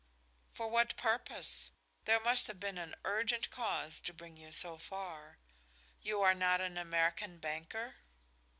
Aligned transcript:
"For 0.51 0.67
what 0.67 0.95
purpose? 0.97 1.69
There 2.05 2.19
must 2.19 2.47
have 2.47 2.59
been 2.59 2.79
an 2.79 2.95
urgent 3.05 3.51
cause 3.51 3.99
to 3.99 4.13
bring 4.15 4.35
you 4.35 4.51
so 4.51 4.79
far. 4.79 5.37
You 6.01 6.21
are 6.23 6.33
not 6.33 6.59
an 6.59 6.75
American 6.75 7.37
banker?" 7.37 7.97